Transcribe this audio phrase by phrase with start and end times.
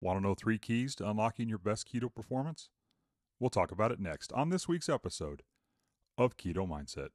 [0.00, 2.70] Want to know three keys to unlocking your best keto performance?
[3.40, 5.42] We'll talk about it next on this week's episode
[6.16, 7.08] of Keto Mindset.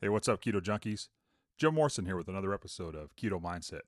[0.00, 1.08] Hey, what's up, Keto Junkies?
[1.56, 3.82] Jim Morrison here with another episode of Keto Mindset.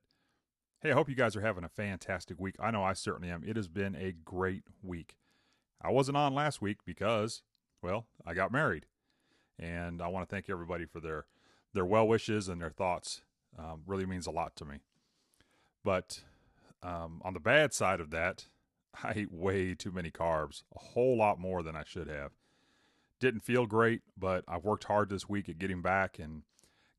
[0.83, 2.55] Hey, I hope you guys are having a fantastic week.
[2.61, 3.43] I know I certainly am.
[3.45, 5.17] It has been a great week.
[5.83, 7.43] I wasn't on last week because,
[7.83, 8.87] well, I got married.
[9.59, 11.27] And I want to thank everybody for their
[11.73, 13.23] their well wishes and their thoughts.
[13.59, 14.79] Um, really means a lot to me.
[15.85, 16.23] But
[16.83, 18.47] um, on the bad side of that,
[19.03, 22.33] I ate way too many carbs, a whole lot more than I should have.
[23.21, 26.43] Didn't feel great, but I've worked hard this week at getting back and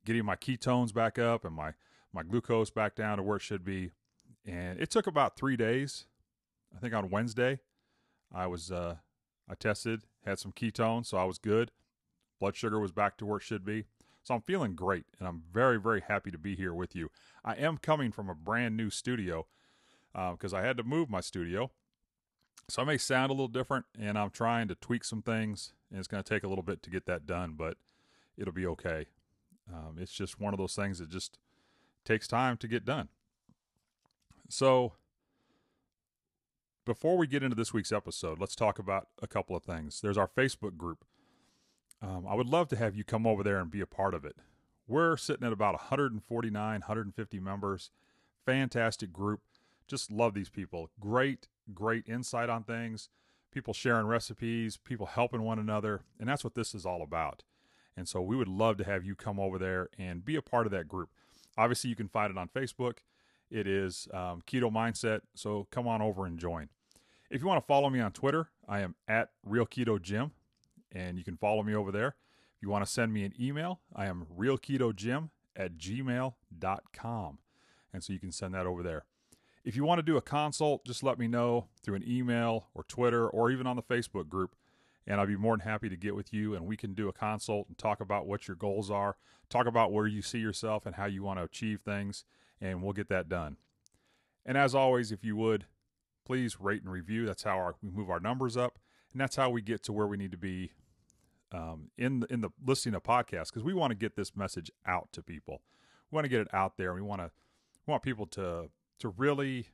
[0.06, 1.73] getting my ketones back up and my,
[2.14, 3.92] my glucose back down to where it should be.
[4.45, 6.06] And it took about three days.
[6.76, 7.59] I think on Wednesday,
[8.34, 8.95] I was uh,
[9.50, 11.72] I tested, had some ketones, so I was good.
[12.45, 13.85] Blood sugar was back to where it should be.
[14.22, 17.09] So I'm feeling great, and I'm very, very happy to be here with you.
[17.44, 19.47] I am coming from a brand new studio
[20.14, 21.72] because uh, I had to move my studio.
[22.70, 25.97] So I may sound a little different, and I'm trying to tweak some things, and
[25.97, 27.78] it's going to take a little bit to get that done, but
[28.38, 29.08] it'll be okay.
[29.73, 31.39] Um, it's just one of those things that just
[32.03, 33.09] takes time to get done.
[34.50, 34.94] So
[36.86, 40.00] before we get into this week's episode, let's talk about a couple of things.
[40.00, 41.05] There's our Facebook group.
[42.06, 44.25] Um, I would love to have you come over there and be a part of
[44.25, 44.36] it.
[44.88, 47.89] We're sitting at about 149, 150 members.
[48.45, 49.42] Fantastic group.
[49.88, 50.92] Just love these people.
[51.00, 53.09] Great, great insight on things.
[53.52, 56.02] People sharing recipes, people helping one another.
[56.20, 57.44] And that's what this is all about.
[57.98, 60.67] And so we would love to have you come over there and be a part
[60.67, 61.09] of that group.
[61.58, 62.98] Obviously, you can find it on Facebook.
[63.50, 65.22] It is um, Keto Mindset.
[65.33, 66.70] So come on over and join.
[67.31, 70.31] If you want to follow me on Twitter, I am at Real Keto Jim
[70.91, 72.16] and you can follow me over there.
[72.55, 77.39] If you want to send me an email, I am realketojim at gmail.com.
[77.94, 79.05] And so you can send that over there.
[79.64, 82.83] If you want to do a consult, just let me know through an email or
[82.83, 84.55] Twitter or even on the Facebook group.
[85.08, 87.14] And I'd be more than happy to get with you and we can do a
[87.14, 89.17] consult and talk about what your goals are,
[89.49, 92.26] talk about where you see yourself and how you want to achieve things,
[92.61, 93.58] and we'll get that done.
[94.45, 95.65] And as always, if you would,
[96.26, 97.26] please rate and review.
[97.26, 98.80] That's how our, we move our numbers up,
[99.15, 100.73] and that's how we get to where we need to be
[101.53, 104.70] um, in the, in the listening of podcasts because we want to get this message
[104.86, 105.61] out to people.
[106.11, 106.93] We want to get it out there.
[106.93, 107.31] We want to
[107.87, 108.67] we want people to
[108.99, 109.70] to really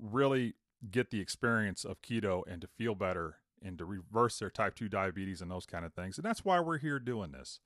[0.00, 0.54] really
[0.90, 4.88] get the experience of keto and to feel better and to reverse their type 2
[4.88, 6.16] diabetes and those kind of things.
[6.16, 7.60] And that's why we're here doing this.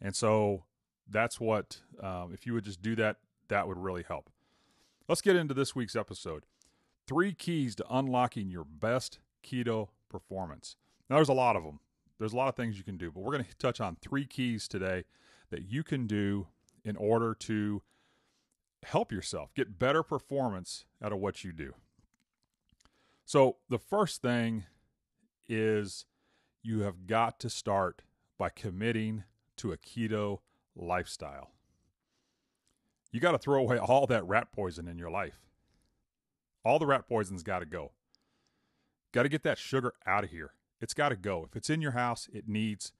[0.00, 0.66] And so
[1.10, 3.16] that's what, um, if you would just do that,
[3.48, 4.30] that would really help.
[5.08, 6.44] Let's get into this week's episode.
[7.08, 9.18] Three keys to unlocking your best
[9.48, 10.76] keto performance.
[11.08, 11.80] Now, there's a lot of them.
[12.18, 14.26] There's a lot of things you can do, but we're going to touch on three
[14.26, 15.04] keys today
[15.50, 16.48] that you can do
[16.84, 17.82] in order to
[18.84, 21.74] help yourself get better performance out of what you do.
[23.24, 24.64] So, the first thing
[25.48, 26.06] is
[26.62, 28.02] you have got to start
[28.38, 29.24] by committing
[29.56, 30.40] to a keto
[30.76, 31.50] lifestyle.
[33.12, 35.40] You got to throw away all that rat poison in your life.
[36.64, 37.92] All the rat poison's got to go.
[39.18, 40.52] Got to get that sugar out of here.
[40.80, 41.44] It's got to go.
[41.44, 42.92] If it's in your house, it needs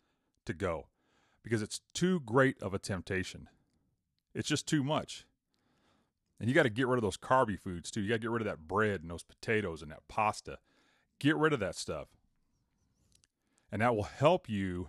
[0.47, 0.89] to go
[1.45, 3.49] because it's too great of a temptation.
[4.35, 5.29] It's just too much.
[6.41, 8.01] And you got to get rid of those carby foods too.
[8.01, 10.59] You got to get rid of that bread and those potatoes and that pasta.
[11.21, 12.09] Get rid of that stuff.
[13.71, 14.89] And that will help you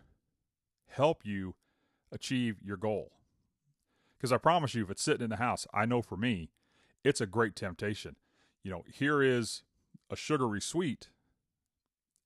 [0.87, 1.53] help you
[2.11, 3.11] achieve your goal.
[4.17, 6.49] Because I promise you if it's sitting in the house, I know for me,
[7.03, 8.15] it's a great temptation.
[8.63, 9.61] You know, here is
[10.09, 11.09] a sugary sweet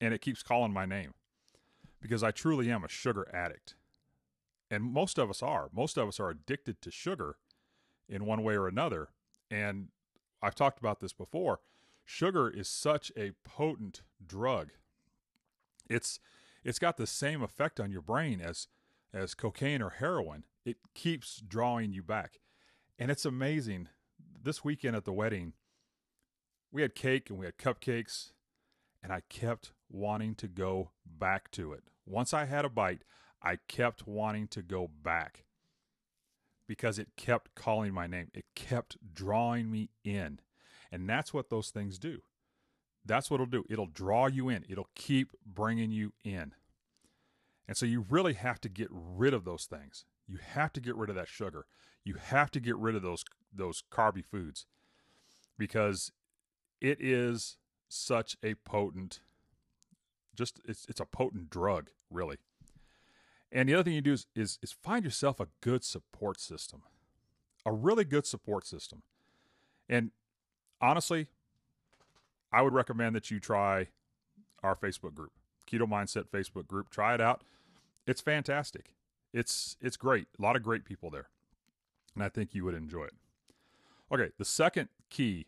[0.04, 1.14] and it keeps calling my name
[2.02, 3.76] because I truly am a sugar addict.
[4.70, 5.70] And most of us are.
[5.72, 7.38] Most of us are addicted to sugar
[8.10, 9.10] in one way or another.
[9.50, 9.88] And
[10.42, 11.62] I've talked about this before.
[12.04, 14.72] Sugar is such a potent drug.
[15.90, 16.20] It's
[16.66, 18.68] it's got the same effect on your brain as
[19.14, 20.44] as cocaine or heroin.
[20.66, 22.40] It keeps drawing you back.
[23.00, 23.88] And it's amazing.
[24.42, 25.54] This weekend at the wedding,
[26.74, 28.33] we had cake and we had cupcakes
[29.04, 31.84] and I kept wanting to go back to it.
[32.06, 33.04] Once I had a bite,
[33.42, 35.44] I kept wanting to go back
[36.68, 38.30] because it kept calling my name.
[38.34, 40.40] It kept drawing me in.
[40.92, 42.22] And that's what those things do.
[43.06, 43.66] That's what it'll do.
[43.70, 46.54] It'll draw you in, it'll keep bringing you in.
[47.68, 50.06] And so you really have to get rid of those things.
[50.28, 51.66] You have to get rid of that sugar.
[52.04, 53.24] You have to get rid of those
[53.54, 54.66] those carby foods
[55.58, 56.12] because
[56.82, 57.58] it is
[57.94, 59.20] such a potent
[60.36, 62.38] just it's it's a potent drug, really.
[63.52, 66.82] And the other thing you do is, is, is find yourself a good support system,
[67.64, 69.04] a really good support system.
[69.88, 70.10] And
[70.82, 71.28] honestly,
[72.52, 73.90] I would recommend that you try
[74.64, 75.34] our Facebook group,
[75.72, 76.90] Keto Mindset Facebook group.
[76.90, 77.44] Try it out.
[78.08, 78.96] It's fantastic.
[79.34, 80.28] It's it's great.
[80.40, 81.28] A lot of great people there.
[82.16, 83.14] And I think you would enjoy it.
[84.12, 85.48] Okay, the second key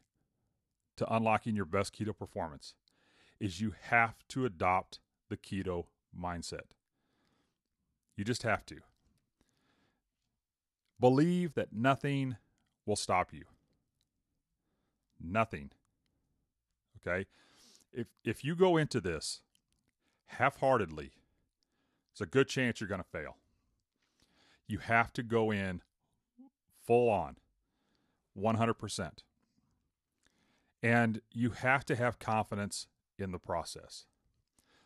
[0.97, 2.73] to unlocking your best keto performance
[3.39, 4.99] is you have to adopt
[5.29, 5.85] the keto
[6.17, 6.71] mindset.
[8.15, 8.77] You just have to.
[10.99, 12.37] Believe that nothing
[12.85, 13.43] will stop you.
[15.21, 15.71] Nothing.
[17.05, 17.25] Okay?
[17.91, 19.41] If if you go into this
[20.27, 21.11] half-heartedly,
[22.11, 23.37] it's a good chance you're going to fail.
[24.67, 25.81] You have to go in
[26.85, 27.37] full on.
[28.37, 29.11] 100%.
[30.83, 32.87] And you have to have confidence
[33.17, 34.05] in the process.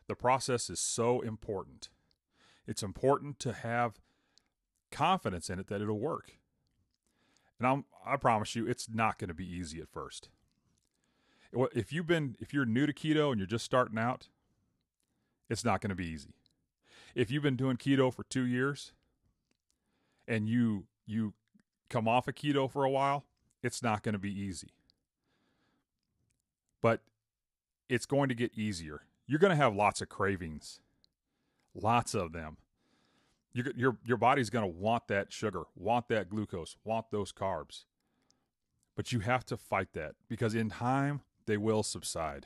[0.08, 1.90] The process is so important.
[2.66, 4.00] It's important to have
[4.92, 6.38] confidence in it that it'll work.
[7.58, 10.30] And I'm, I promise you, it's not going to be easy at first.
[11.52, 14.30] If you've been, if you're new to keto and you're just starting out,
[15.50, 16.36] it's not going to be easy.
[17.16, 18.94] If you've been doing keto for two years
[20.28, 21.34] and you you
[21.90, 23.26] come off of keto for a while,
[23.64, 24.70] it's not going to be easy.
[26.82, 27.02] But
[27.88, 29.02] it's going to get easier.
[29.28, 30.80] You're going to have lots of cravings,
[31.74, 32.58] lots of them.
[33.54, 37.86] Your, your, your body's going to want that sugar, want that glucose, want those carbs.
[38.96, 42.46] But you have to fight that because in time, they will subside.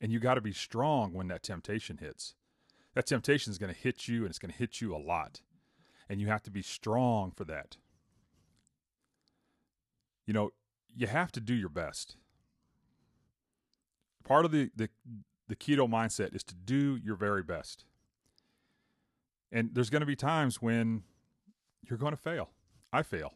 [0.00, 2.34] And you got to be strong when that temptation hits.
[2.94, 5.40] That temptation is going to hit you and it's going to hit you a lot.
[6.08, 7.78] And you have to be strong for that.
[10.26, 10.52] You know,
[10.94, 12.16] you have to do your best
[14.24, 14.88] part of the, the
[15.48, 17.84] the keto mindset is to do your very best.
[19.52, 21.02] And there's going to be times when
[21.88, 22.50] you're going to fail.
[22.92, 23.34] I fail.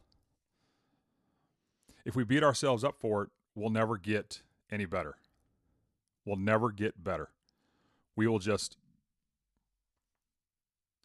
[2.05, 5.17] If we beat ourselves up for it, we'll never get any better.
[6.25, 7.29] We'll never get better.
[8.17, 8.77] We will just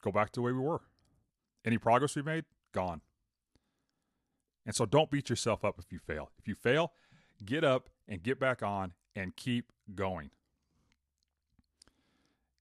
[0.02, 0.82] go back to the way we were.
[1.66, 3.02] Any progress we made, gone.
[4.66, 6.32] And so don't beat yourself up if you fail.
[6.40, 6.94] If you fail,
[7.44, 10.30] get up and get back on and keep going.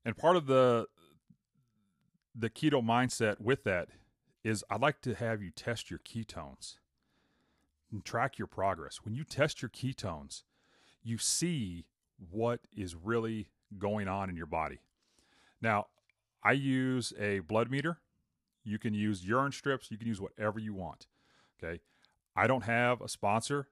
[0.05, 0.87] And part of the
[2.35, 3.89] the keto mindset with that
[4.43, 6.77] is I'd like to have you test your ketones
[7.93, 9.01] and track your progress.
[9.05, 10.43] When you test your ketones,
[11.03, 11.85] you see
[12.31, 14.81] what is really going on in your body.
[15.61, 15.87] Now,
[16.43, 17.99] I use a blood meter.
[18.65, 21.07] You can use urine strips, you can use whatever you want.
[21.63, 21.81] Okay.
[22.35, 23.69] I don't have a sponsor.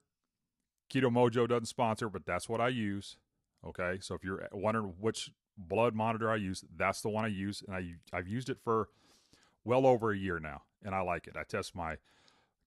[0.91, 3.17] Keto Mojo doesn't sponsor, but that's what I use.
[3.65, 7.63] Okay, so if you're wondering which blood monitor I use, that's the one I use,
[7.65, 8.89] and I I've used it for
[9.63, 11.35] well over a year now, and I like it.
[11.37, 11.97] I test my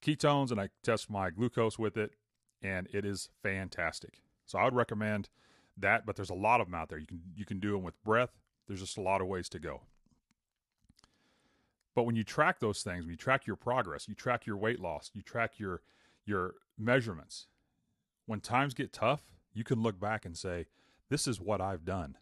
[0.03, 2.13] ketones and I test my glucose with it,
[2.63, 4.21] and it is fantastic.
[4.47, 5.29] So I would recommend
[5.77, 6.99] that, but there's a lot of them out there.
[6.99, 8.31] You can you can do them with breath.
[8.67, 9.83] There's just a lot of ways to go.
[11.95, 14.81] But when you track those things, when you track your progress, you track your weight
[14.81, 15.83] loss, you track your
[16.25, 17.47] your measurements.
[18.27, 19.23] When times get tough,
[19.53, 20.67] you can look back and say,
[21.11, 22.17] this is what I've done.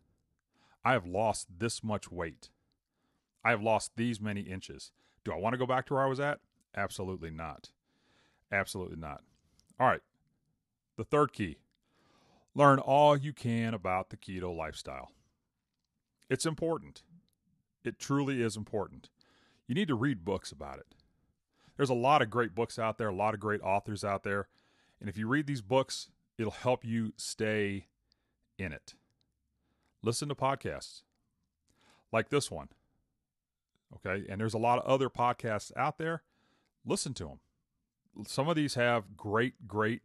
[0.85, 2.51] I have lost this much weight.
[3.45, 4.93] I have lost these many inches.
[5.25, 6.41] Do I want to go back to where I was at?
[6.77, 7.71] Absolutely not.
[8.51, 9.23] Absolutely not.
[9.79, 10.03] All right.
[10.97, 11.57] The third key
[12.55, 15.13] learn all you can about the keto lifestyle.
[16.29, 17.03] It's important.
[17.85, 19.09] It truly is important.
[19.67, 20.95] You need to read books about it.
[21.77, 24.49] There's a lot of great books out there, a lot of great authors out there.
[25.03, 27.89] And if you read these books, it'll help you stay
[28.57, 28.95] in it.
[30.01, 31.03] Listen to podcasts
[32.13, 32.69] like this one.
[33.97, 34.25] Okay.
[34.29, 36.23] And there's a lot of other podcasts out there.
[36.87, 37.41] Listen to them.
[38.29, 40.03] Some of these have great, great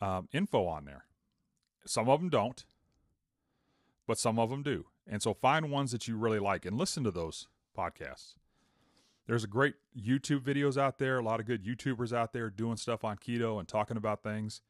[0.00, 1.06] um, info on there.
[1.84, 2.64] Some of them don't,
[4.06, 4.86] but some of them do.
[5.04, 8.34] And so find ones that you really like and listen to those podcasts.
[9.26, 12.76] There's a great YouTube videos out there, a lot of good YouTubers out there doing
[12.76, 14.60] stuff on keto and talking about things.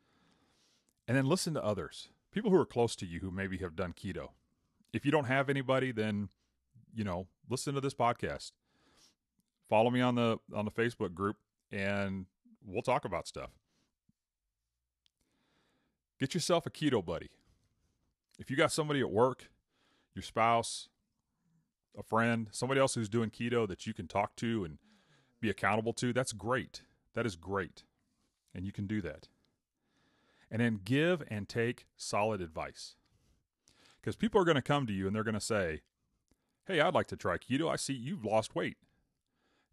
[1.07, 3.95] And then listen to others people who are close to you who maybe have done
[3.95, 4.29] keto.
[4.93, 6.29] If you don't have anybody, then
[6.95, 8.53] you know, listen to this podcast.
[9.71, 11.37] Follow me on the on the Facebook group
[11.73, 12.27] and
[12.63, 13.51] we'll talk about stuff.
[16.21, 17.31] Get yourself a keto buddy.
[18.39, 19.49] If you got somebody at work,
[20.15, 20.91] your spouse,
[21.99, 24.79] a friend, somebody else who's doing keto that you can talk to and
[25.41, 26.83] be accountable to, that's great.
[27.15, 27.85] That is great.
[28.55, 29.29] And you can do that
[30.51, 32.95] and then give and take solid advice.
[34.01, 35.83] Because people are going to come to you and they're going to say,
[36.67, 37.71] Hey, I'd like to try keto.
[37.71, 38.77] I see you've lost weight.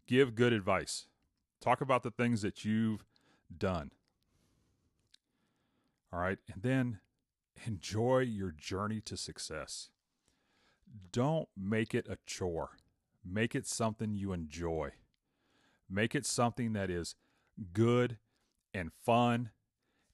[0.06, 1.06] Give good advice.
[1.60, 3.04] Talk about the things that you've
[3.56, 3.90] done.
[6.12, 6.38] All right.
[6.52, 7.00] And then
[7.66, 9.88] enjoy your journey to success.
[11.12, 12.76] Don't make it a chore,
[13.24, 14.90] make it something you enjoy.
[15.88, 17.14] Make it something that is
[17.72, 18.18] good
[18.72, 19.50] and fun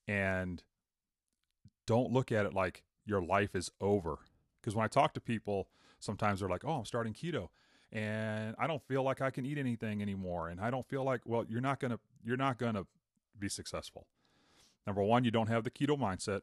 [0.07, 0.62] and
[1.87, 4.19] don't look at it like your life is over.
[4.61, 5.69] Because when I talk to people,
[6.00, 7.49] sometimes they're like, oh, I'm starting keto
[7.93, 10.49] and I don't feel like I can eat anything anymore.
[10.49, 12.87] And I don't feel like, well, you're not going to, you're not going to
[13.39, 14.07] be successful.
[14.87, 16.43] Number one, you don't have the keto mindset.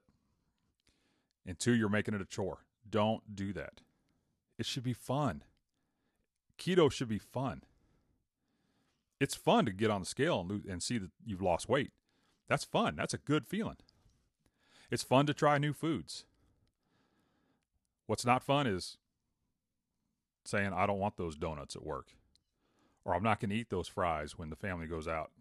[1.45, 2.65] And two, you're making it a chore.
[2.89, 3.81] Don't do that.
[4.57, 5.43] It should be fun.
[6.57, 7.61] Keto should be fun.
[9.19, 11.91] It's fun to get on the scale and, lose, and see that you've lost weight.
[12.47, 12.95] That's fun.
[12.95, 13.77] That's a good feeling.
[14.89, 16.25] It's fun to try new foods.
[18.05, 18.97] What's not fun is
[20.45, 22.13] saying, I don't want those donuts at work,
[23.03, 25.31] or I'm not going to eat those fries when the family goes out.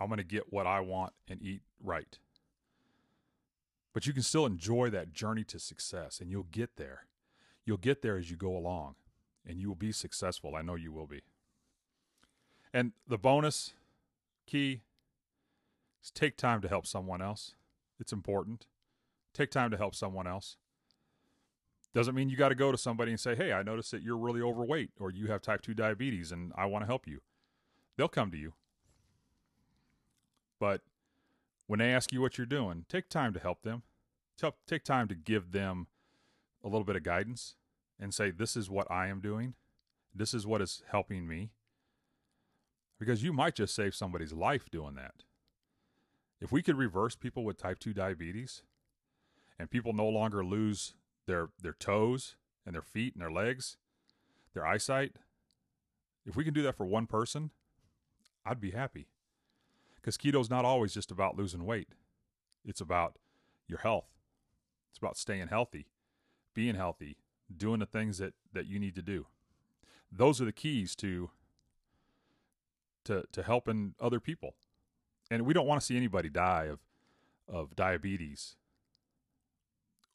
[0.00, 2.18] I'm going to get what I want and eat right.
[3.92, 7.04] But you can still enjoy that journey to success, and you'll get there.
[7.70, 8.96] You'll get there as you go along,
[9.46, 10.56] and you will be successful.
[10.56, 11.20] I know you will be.
[12.74, 13.74] And the bonus
[14.44, 14.80] key
[16.02, 17.54] is take time to help someone else.
[18.00, 18.66] It's important.
[19.32, 20.56] Take time to help someone else.
[21.94, 24.16] Doesn't mean you got to go to somebody and say, Hey, I noticed that you're
[24.16, 27.20] really overweight or you have type 2 diabetes and I want to help you.
[27.96, 28.54] They'll come to you.
[30.58, 30.80] But
[31.68, 33.84] when they ask you what you're doing, take time to help them.
[34.66, 35.86] Take time to give them
[36.64, 37.54] a little bit of guidance
[38.00, 39.54] and say, This is what I am doing.
[40.14, 41.50] This is what is helping me.
[42.98, 45.22] Because you might just save somebody's life doing that.
[46.40, 48.62] If we could reverse people with type 2 diabetes
[49.58, 50.94] and people no longer lose
[51.26, 53.76] their their toes and their feet and their legs,
[54.54, 55.16] their eyesight.
[56.26, 57.50] If we can do that for one person,
[58.44, 59.08] I'd be happy.
[59.96, 61.94] Because keto's not always just about losing weight.
[62.64, 63.16] It's about
[63.68, 64.08] your health.
[64.90, 65.86] It's about staying healthy,
[66.54, 67.16] being healthy,
[67.56, 69.26] doing the things that, that you need to do.
[70.12, 71.30] Those are the keys to
[73.04, 74.54] to to helping other people.
[75.30, 76.80] And we don't want to see anybody die of
[77.48, 78.56] of diabetes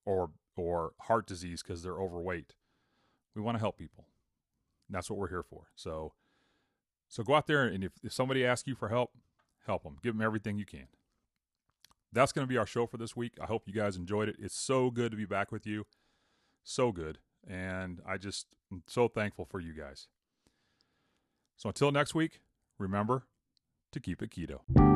[0.05, 2.53] or or heart disease because they're overweight.
[3.35, 4.05] We want to help people.
[4.87, 5.67] And that's what we're here for.
[5.75, 6.13] So
[7.07, 9.11] so go out there and if, if somebody asks you for help,
[9.65, 9.97] help them.
[10.03, 10.87] Give them everything you can.
[12.11, 13.33] That's going to be our show for this week.
[13.41, 14.37] I hope you guys enjoyed it.
[14.39, 15.85] It's so good to be back with you.
[16.63, 17.19] So good.
[17.47, 20.07] And I just am so thankful for you guys.
[21.57, 22.41] So until next week,
[22.77, 23.23] remember
[23.91, 24.94] to keep it keto.